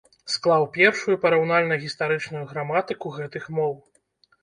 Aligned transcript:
Склаў 0.35 0.63
першую 0.77 1.15
параўнальна-гістарычную 1.27 2.43
граматыку 2.51 3.15
гэтых 3.23 3.43
моў. 3.63 3.73